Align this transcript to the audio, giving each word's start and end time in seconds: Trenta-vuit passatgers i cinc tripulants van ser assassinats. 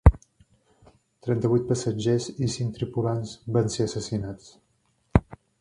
Trenta-vuit 1.27 1.67
passatgers 1.73 2.31
i 2.47 2.51
cinc 2.55 2.75
tripulants 2.79 3.37
van 3.59 3.73
ser 3.77 3.89
assassinats. 3.91 4.53